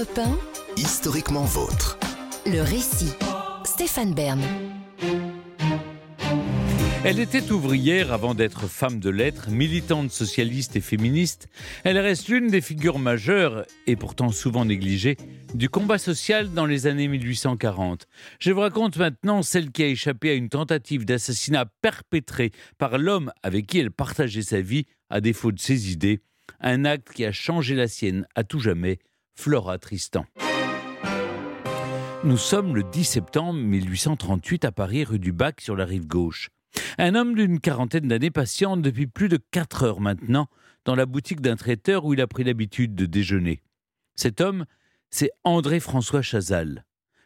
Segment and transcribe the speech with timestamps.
[0.00, 0.38] Europe 1,
[0.78, 1.98] Historiquement vôtre.
[2.46, 3.12] le récit.
[3.64, 4.40] Stéphane Bern.
[7.04, 11.48] Elle était ouvrière avant d'être femme de lettres, militante socialiste et féministe.
[11.84, 15.18] Elle reste l'une des figures majeures, et pourtant souvent négligée,
[15.52, 18.06] du combat social dans les années 1840.
[18.38, 23.32] Je vous raconte maintenant celle qui a échappé à une tentative d'assassinat perpétrée par l'homme
[23.42, 26.22] avec qui elle partageait sa vie, à défaut de ses idées.
[26.58, 28.98] Un acte qui a changé la sienne à tout jamais,
[29.40, 30.26] Flora Tristan.
[32.24, 36.50] Nous sommes le 10 septembre 1838 à Paris, rue du Bac, sur la rive gauche.
[36.98, 40.46] Un homme d'une quarantaine d'années patiente depuis plus de quatre heures maintenant
[40.84, 43.62] dans la boutique d'un traiteur où il a pris l'habitude de déjeuner.
[44.14, 44.66] Cet homme,
[45.08, 46.84] c'est André-François Chazal.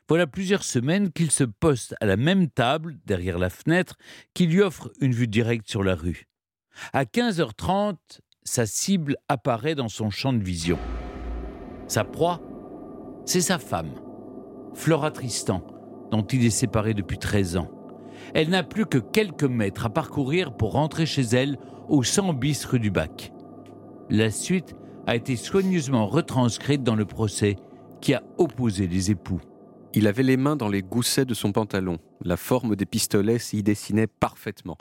[0.08, 3.96] Voilà plusieurs semaines qu'il se poste à la même table, derrière la fenêtre,
[4.34, 6.28] qui lui offre une vue directe sur la rue.
[6.92, 7.96] À 15h30,
[8.44, 10.78] sa cible apparaît dans son champ de vision.
[11.88, 12.40] Sa proie,
[13.26, 13.90] c'est sa femme,
[14.74, 15.62] Flora Tristan,
[16.10, 17.70] dont il est séparé depuis 13 ans.
[18.34, 22.64] Elle n'a plus que quelques mètres à parcourir pour rentrer chez elle au 100 bis
[22.64, 23.32] rue du Bac.
[24.10, 24.74] La suite
[25.06, 27.56] a été soigneusement retranscrite dans le procès
[28.00, 29.40] qui a opposé les époux.
[29.92, 31.98] Il avait les mains dans les goussets de son pantalon.
[32.22, 34.76] La forme des pistolets s'y dessinait parfaitement.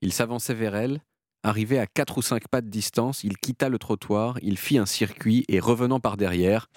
[0.00, 1.00] Il s'avançait vers elle.
[1.46, 4.86] Arrivé à quatre ou cinq pas de distance, il quitta le trottoir, il fit un
[4.86, 6.70] circuit et revenant par derrière,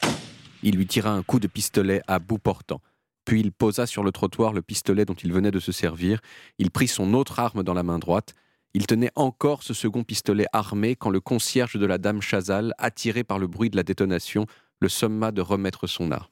[0.62, 2.82] il lui tira un coup de pistolet à bout portant.
[3.24, 6.20] Puis il posa sur le trottoir le pistolet dont il venait de se servir.
[6.58, 8.34] Il prit son autre arme dans la main droite.
[8.74, 13.24] Il tenait encore ce second pistolet armé quand le concierge de la dame Chazal, attiré
[13.24, 14.48] par le bruit de la détonation,
[14.82, 16.28] le somma de remettre son arme.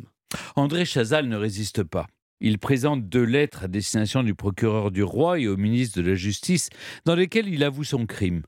[0.58, 2.08] André Chazal ne résiste pas.
[2.42, 6.16] Il présente deux lettres à destination du procureur du roi et au ministre de la
[6.16, 6.70] Justice
[7.06, 8.44] dans lesquelles il avoue son crime.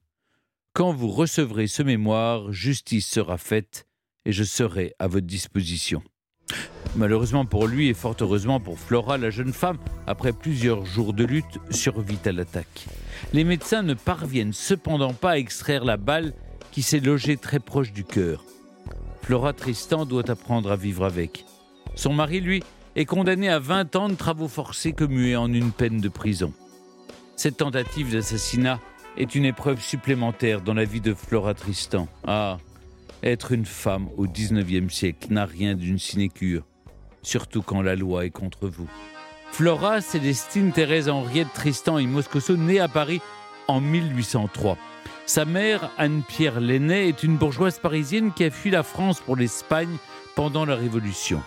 [0.74, 3.88] Quand vous recevrez ce mémoire, justice sera faite
[4.26, 6.04] et je serai à votre disposition.
[6.96, 11.24] Malheureusement pour lui et fort heureusement pour Flora, la jeune femme, après plusieurs jours de
[11.24, 12.86] lutte, survit à l'attaque.
[13.34, 16.34] Les médecins ne parviennent cependant pas à extraire la balle
[16.72, 18.44] qui s'est logée très proche du cœur.
[19.22, 21.46] Flora Tristan doit apprendre à vivre avec.
[21.96, 22.64] Son mari, lui,
[22.98, 26.52] est condamné à 20 ans de travaux forcés commués en une peine de prison.
[27.36, 28.80] Cette tentative d'assassinat
[29.18, 32.08] est une épreuve supplémentaire dans la vie de Flora Tristan.
[32.26, 32.58] Ah,
[33.22, 36.64] être une femme au XIXe siècle n'a rien d'une sinécure,
[37.22, 38.90] surtout quand la loi est contre vous.
[39.52, 43.22] Flora Célestine Thérèse Henriette Tristan et Moscoso, née à Paris
[43.68, 44.76] en 1803.
[45.28, 49.98] Sa mère, Anne-Pierre Lenné, est une bourgeoise parisienne qui a fui la France pour l'Espagne
[50.36, 51.44] pendant la Révolution.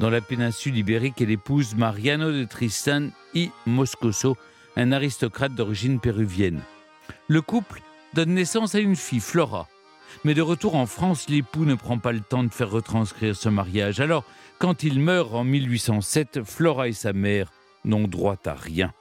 [0.00, 4.34] Dans la péninsule ibérique, elle épouse Mariano de Tristan y Moscoso,
[4.76, 6.62] un aristocrate d'origine péruvienne.
[7.28, 7.82] Le couple
[8.14, 9.68] donne naissance à une fille, Flora.
[10.24, 13.50] Mais de retour en France, l'époux ne prend pas le temps de faire retranscrire ce
[13.50, 14.00] mariage.
[14.00, 14.24] Alors,
[14.58, 17.52] quand il meurt en 1807, Flora et sa mère
[17.84, 18.94] n'ont droit à rien.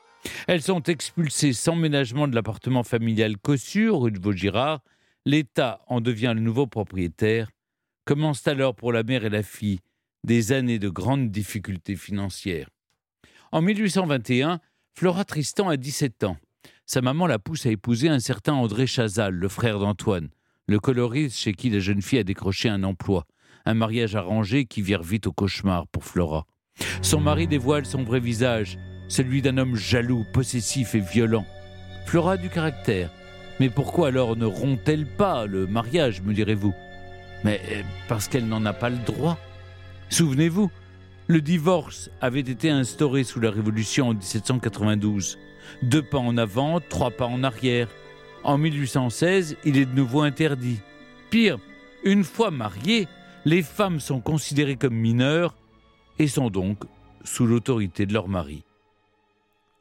[0.48, 4.81] Elles sont expulsées sans ménagement de l'appartement familial Cossu, rue de Vaugirard.
[5.26, 7.50] L'État en devient le nouveau propriétaire.
[8.04, 9.80] Commencent alors pour la mère et la fille
[10.24, 12.69] des années de grandes difficultés financières.
[13.52, 14.59] En 1821,
[14.94, 16.38] Flora Tristan a 17 ans.
[16.85, 20.30] Sa maman la pousse à épouser un certain André Chazal, le frère d'Antoine,
[20.68, 23.25] le coloriste chez qui la jeune fille a décroché un emploi.
[23.66, 26.46] Un mariage arrangé qui vire vite au cauchemar pour Flora.
[27.01, 31.46] Son mari dévoile son vrai visage, celui d'un homme jaloux, possessif et violent.
[32.06, 33.12] Flora a du caractère.
[33.59, 36.74] Mais pourquoi alors ne rompt-elle pas le mariage, me direz-vous?
[37.44, 39.38] Mais euh, parce qu'elle n'en a pas le droit.
[40.09, 40.72] Souvenez-vous,
[41.28, 45.38] le divorce avait été instauré sous la Révolution en 1792.
[45.84, 47.88] Deux pas en avant, trois pas en arrière.
[48.44, 50.80] En 1816, il est de nouveau interdit.
[51.30, 51.59] Pire,
[52.03, 53.08] une fois mariées,
[53.46, 55.56] les femmes sont considérées comme mineures
[56.18, 56.80] et sont donc
[57.24, 58.64] sous l'autorité de leur mari.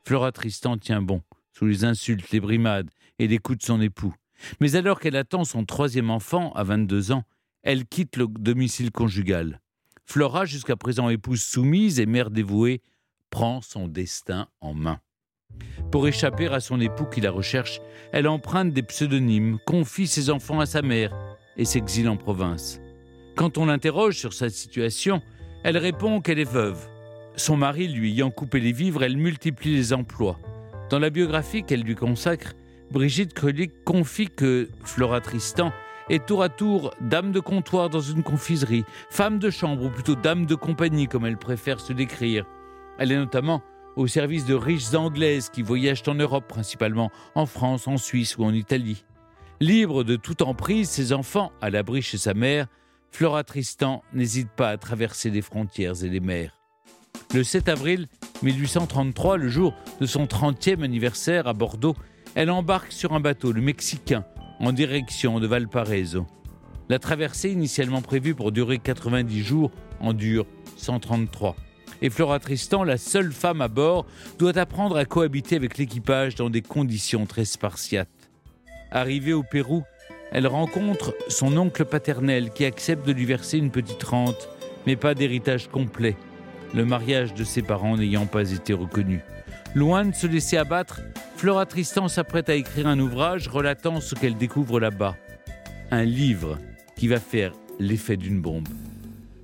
[0.05, 1.23] Flora Tristan tient bon,
[1.53, 4.15] sous les insultes, les brimades et les coups de son époux.
[4.61, 7.25] Mais alors qu'elle attend son troisième enfant, à 22 ans,
[7.63, 9.61] elle quitte le domicile conjugal.
[10.11, 12.81] Flora, jusqu'à présent épouse soumise et mère dévouée,
[13.29, 15.01] prend son destin en main.
[15.93, 20.61] Pour échapper à son époux qui la recherche, elle emprunte des pseudonymes, confie ses enfants
[20.61, 21.15] à sa mère
[21.59, 22.81] et s'exile en province.
[23.37, 25.21] Quand on l'interroge sur sa situation,
[25.63, 26.89] elle répond qu'elle est veuve.
[27.37, 30.41] Son mari lui ayant coupé les vivres, elle multiplie les emplois.
[30.89, 32.55] Dans la biographie qu'elle lui consacre,
[32.91, 35.71] Brigitte Krulik confie que Flora Tristan
[36.09, 40.15] est tour à tour dame de comptoir dans une confiserie, femme de chambre ou plutôt
[40.15, 42.45] dame de compagnie comme elle préfère se décrire.
[42.99, 43.63] Elle est notamment
[43.97, 48.45] au service de riches anglaises qui voyagent en Europe principalement, en France, en Suisse ou
[48.45, 49.05] en Italie.
[49.61, 52.69] Libre de toute emprise, ses enfants, à l'abri chez sa mère,
[53.11, 56.53] Flora Tristan n'hésite pas à traverser les frontières et les mers.
[57.35, 58.07] Le 7 avril
[58.43, 61.97] 1833, le jour de son 30e anniversaire à Bordeaux,
[62.35, 64.25] elle embarque sur un bateau, le Mexicain,
[64.61, 66.27] en direction de Valparaiso.
[66.89, 69.71] La traversée, initialement prévue pour durer 90 jours,
[70.01, 70.47] en dure
[70.77, 71.57] 133.
[72.01, 74.07] Et Flora Tristan, la seule femme à bord,
[74.39, 78.09] doit apprendre à cohabiter avec l'équipage dans des conditions très spartiates.
[78.91, 79.83] Arrivée au Pérou,
[80.31, 84.49] elle rencontre son oncle paternel qui accepte de lui verser une petite rente,
[84.87, 86.17] mais pas d'héritage complet,
[86.75, 89.21] le mariage de ses parents n'ayant pas été reconnu.
[89.75, 91.01] Loin de se laisser abattre,
[91.39, 95.17] Flora Tristan s'apprête à écrire un ouvrage relatant ce qu'elle découvre là-bas.
[95.93, 96.59] Un livre
[96.97, 98.67] qui va faire l'effet d'une bombe.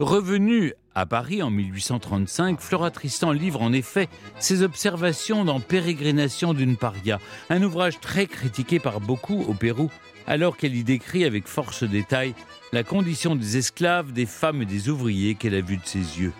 [0.00, 4.08] Revenue à Paris en 1835, Flora Tristan livre en effet
[4.40, 9.88] ses observations dans Pérégrination d'une paria, un ouvrage très critiqué par beaucoup au Pérou,
[10.26, 12.34] alors qu'elle y décrit avec force détail
[12.72, 16.32] la condition des esclaves, des femmes et des ouvriers qu'elle a vus de ses yeux.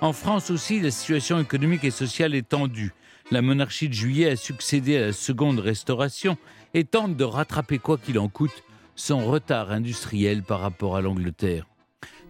[0.00, 2.92] En France aussi, la situation économique et sociale est tendue.
[3.34, 6.38] La monarchie de juillet a succédé à la seconde restauration
[6.72, 8.62] et tente de rattraper quoi qu'il en coûte
[8.94, 11.66] son retard industriel par rapport à l'Angleterre.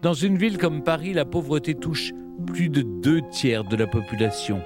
[0.01, 2.11] Dans une ville comme Paris, la pauvreté touche
[2.47, 4.63] plus de deux tiers de la population.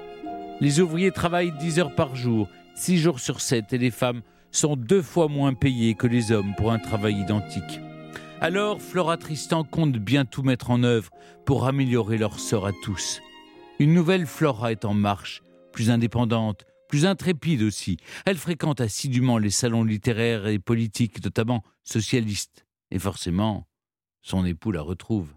[0.62, 4.76] Les ouvriers travaillent 10 heures par jour, 6 jours sur 7, et les femmes sont
[4.76, 7.82] deux fois moins payées que les hommes pour un travail identique.
[8.40, 11.10] Alors, Flora Tristan compte bien tout mettre en œuvre
[11.44, 13.20] pour améliorer leur sort à tous.
[13.78, 17.96] Une nouvelle Flora est en marche, plus indépendante, plus intrépide aussi.
[18.26, 22.66] Elle fréquente assidûment les salons littéraires et politiques, notamment socialistes.
[22.90, 23.66] Et forcément,
[24.22, 25.28] son époux la retrouve.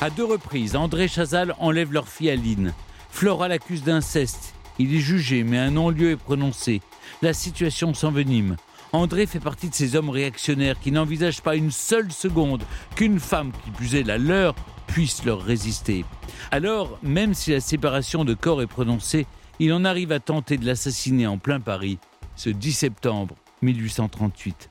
[0.00, 2.74] À deux reprises, André Chazal enlève leur fille Aline.
[3.10, 4.54] Flora l'accuse d'inceste.
[4.78, 6.82] Il est jugé, mais un non-lieu est prononcé.
[7.22, 8.56] La situation s'envenime.
[8.96, 12.62] André fait partie de ces hommes réactionnaires qui n'envisagent pas une seule seconde
[12.94, 14.54] qu'une femme qui puisait la leur
[14.86, 16.04] puisse leur résister.
[16.50, 19.26] Alors, même si la séparation de corps est prononcée,
[19.58, 21.98] il en arrive à tenter de l'assassiner en plein Paris
[22.36, 24.70] ce 10 septembre 1838.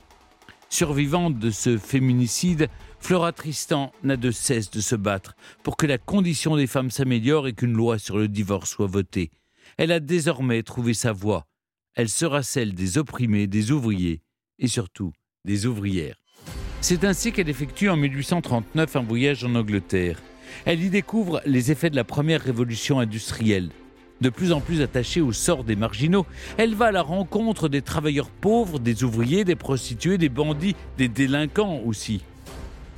[0.69, 2.69] Survivante de ce féminicide,
[2.99, 7.47] Flora Tristan n'a de cesse de se battre pour que la condition des femmes s'améliore
[7.47, 9.29] et qu'une loi sur le divorce soit votée.
[9.77, 11.45] Elle a désormais trouvé sa voie.
[11.97, 14.21] Elle sera celle des opprimés, des ouvriers
[14.59, 15.13] et surtout
[15.45, 16.17] des ouvrières.
[16.81, 20.21] C'est ainsi qu'elle effectue en 1839 un voyage en Angleterre.
[20.65, 23.69] Elle y découvre les effets de la première révolution industrielle.
[24.19, 26.25] De plus en plus attachée au sort des marginaux,
[26.57, 31.07] elle va à la rencontre des travailleurs pauvres, des ouvriers, des prostituées, des bandits, des
[31.07, 32.23] délinquants aussi.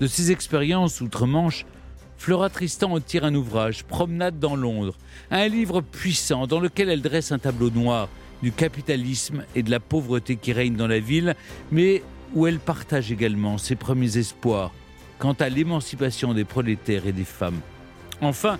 [0.02, 1.66] De ces expériences outre-Manche,
[2.18, 4.98] Flora Tristan en tire un ouvrage, Promenade dans Londres,
[5.30, 8.10] un livre puissant dans lequel elle dresse un tableau noir
[8.42, 11.36] du capitalisme et de la pauvreté qui règne dans la ville,
[11.72, 12.04] mais
[12.34, 14.72] où elle partage également ses premiers espoirs
[15.20, 17.60] quant à l'émancipation des prolétaires et des femmes.
[18.22, 18.60] Enfin,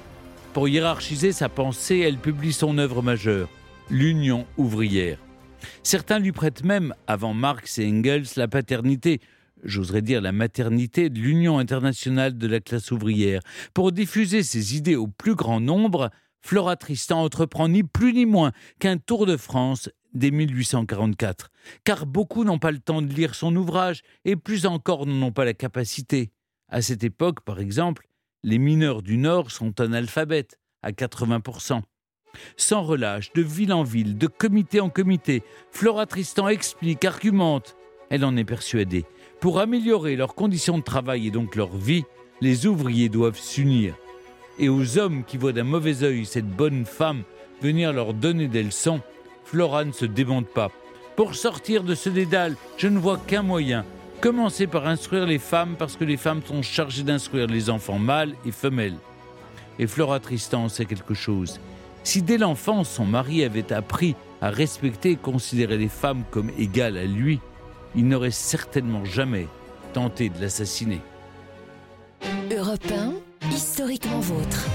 [0.54, 3.50] pour hiérarchiser sa pensée, elle publie son œuvre majeure,
[3.90, 5.20] l'Union ouvrière.
[5.84, 9.20] Certains lui prêtent même, avant Marx et Engels, la paternité,
[9.64, 13.42] j'oserais dire la maternité de l'Union internationale de la classe ouvrière.
[13.74, 16.10] Pour diffuser ses idées au plus grand nombre,
[16.42, 21.50] Flora Tristan entreprend ni plus ni moins qu'un tour de France dès 1844,
[21.84, 25.32] car beaucoup n'ont pas le temps de lire son ouvrage et plus encore n'en ont
[25.32, 26.32] pas la capacité.
[26.70, 28.08] À cette époque, par exemple,
[28.44, 31.82] les mineurs du Nord sont analphabètes à 80%.
[32.56, 37.76] Sans relâche, de ville en ville, de comité en comité, Flora Tristan explique, argumente.
[38.10, 39.06] Elle en est persuadée.
[39.40, 42.04] Pour améliorer leurs conditions de travail et donc leur vie,
[42.42, 43.96] les ouvriers doivent s'unir.
[44.60, 47.24] Et aux hommes qui voient d'un mauvais œil cette bonne femme
[47.62, 49.02] venir leur donner des leçons,
[49.46, 50.72] Flora ne se démonte pas.
[51.16, 53.86] Pour sortir de ce dédale, je ne vois qu'un moyen,
[54.20, 58.34] Commencez par instruire les femmes parce que les femmes sont chargées d'instruire les enfants mâles
[58.46, 58.98] et femelles.
[59.78, 61.60] Et Flora Tristan sait quelque chose.
[62.04, 66.98] Si dès l'enfance son mari avait appris à respecter et considérer les femmes comme égales
[66.98, 67.40] à lui,
[67.96, 69.48] il n'aurait certainement jamais
[69.94, 71.02] tenté de l'assassiner.
[72.52, 72.82] Europe
[73.52, 74.66] historiquement vôtre.